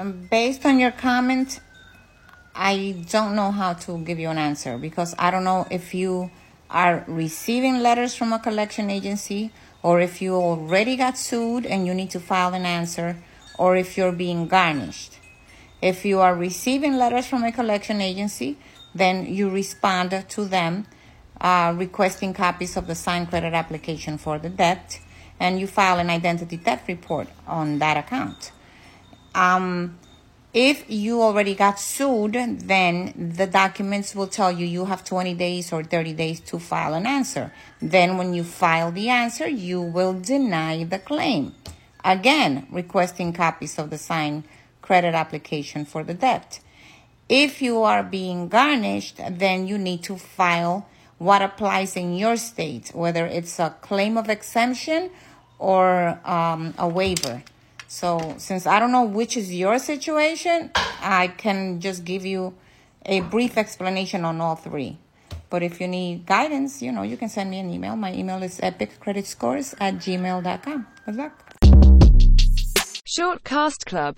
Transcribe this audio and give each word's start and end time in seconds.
Um, 0.00 0.26
based 0.30 0.64
on 0.64 0.78
your 0.78 0.92
comment, 0.92 1.60
I 2.54 3.04
don't 3.10 3.36
know 3.36 3.50
how 3.50 3.74
to 3.84 3.98
give 4.02 4.18
you 4.18 4.30
an 4.30 4.38
answer 4.38 4.78
because 4.78 5.14
I 5.18 5.30
don't 5.30 5.44
know 5.44 5.66
if 5.70 5.92
you 5.92 6.30
are 6.70 7.04
receiving 7.06 7.80
letters 7.80 8.14
from 8.14 8.32
a 8.32 8.38
collection 8.38 8.88
agency 8.88 9.52
or 9.82 10.00
if 10.00 10.22
you 10.22 10.36
already 10.36 10.96
got 10.96 11.18
sued 11.18 11.66
and 11.66 11.86
you 11.86 11.92
need 11.92 12.08
to 12.12 12.20
file 12.20 12.54
an 12.54 12.64
answer 12.64 13.22
or 13.58 13.76
if 13.76 13.98
you're 13.98 14.12
being 14.12 14.48
garnished. 14.48 15.18
If 15.82 16.06
you 16.06 16.20
are 16.20 16.34
receiving 16.34 16.96
letters 16.96 17.26
from 17.26 17.44
a 17.44 17.52
collection 17.52 18.00
agency, 18.00 18.56
then 18.94 19.26
you 19.26 19.50
respond 19.50 20.24
to 20.30 20.44
them 20.46 20.86
uh, 21.42 21.74
requesting 21.76 22.32
copies 22.32 22.74
of 22.78 22.86
the 22.86 22.94
signed 22.94 23.28
credit 23.28 23.52
application 23.52 24.16
for 24.16 24.38
the 24.38 24.48
debt 24.48 24.98
and 25.38 25.60
you 25.60 25.66
file 25.66 25.98
an 25.98 26.08
identity 26.08 26.56
theft 26.56 26.88
report 26.88 27.28
on 27.46 27.80
that 27.80 27.98
account. 27.98 28.52
Um, 29.34 29.98
if 30.52 30.90
you 30.90 31.22
already 31.22 31.54
got 31.54 31.78
sued, 31.78 32.32
then 32.32 33.32
the 33.36 33.46
documents 33.46 34.16
will 34.16 34.26
tell 34.26 34.50
you 34.50 34.66
you 34.66 34.86
have 34.86 35.04
20 35.04 35.34
days 35.34 35.72
or 35.72 35.84
30 35.84 36.12
days 36.14 36.40
to 36.40 36.58
file 36.58 36.94
an 36.94 37.06
answer. 37.06 37.52
Then, 37.80 38.18
when 38.18 38.34
you 38.34 38.42
file 38.42 38.90
the 38.90 39.08
answer, 39.10 39.48
you 39.48 39.80
will 39.80 40.14
deny 40.14 40.82
the 40.82 40.98
claim. 40.98 41.54
Again, 42.04 42.66
requesting 42.70 43.32
copies 43.32 43.78
of 43.78 43.90
the 43.90 43.98
signed 43.98 44.44
credit 44.82 45.14
application 45.14 45.84
for 45.84 46.02
the 46.02 46.14
debt. 46.14 46.58
If 47.28 47.62
you 47.62 47.82
are 47.84 48.02
being 48.02 48.48
garnished, 48.48 49.20
then 49.30 49.68
you 49.68 49.78
need 49.78 50.02
to 50.04 50.16
file 50.16 50.88
what 51.18 51.42
applies 51.42 51.94
in 51.94 52.16
your 52.16 52.36
state, 52.36 52.90
whether 52.92 53.24
it's 53.24 53.60
a 53.60 53.76
claim 53.82 54.18
of 54.18 54.28
exemption 54.28 55.10
or 55.60 56.18
um, 56.24 56.74
a 56.76 56.88
waiver. 56.88 57.44
So, 57.92 58.36
since 58.38 58.68
I 58.68 58.78
don't 58.78 58.92
know 58.92 59.02
which 59.02 59.36
is 59.36 59.52
your 59.52 59.80
situation, 59.80 60.70
I 61.02 61.26
can 61.26 61.80
just 61.80 62.04
give 62.04 62.24
you 62.24 62.54
a 63.04 63.18
brief 63.22 63.58
explanation 63.58 64.24
on 64.24 64.40
all 64.40 64.54
three. 64.54 64.98
But 65.50 65.64
if 65.64 65.80
you 65.80 65.88
need 65.88 66.24
guidance, 66.24 66.80
you 66.82 66.92
know, 66.92 67.02
you 67.02 67.16
can 67.16 67.28
send 67.28 67.50
me 67.50 67.58
an 67.58 67.68
email. 67.68 67.96
My 67.96 68.14
email 68.14 68.44
is 68.44 68.60
epiccreditscores 68.60 69.74
at 69.80 69.94
gmail.com. 69.94 70.86
Good 71.04 71.16
luck. 71.16 71.34
Short 73.04 73.42
Cast 73.42 73.86
Club 73.86 74.14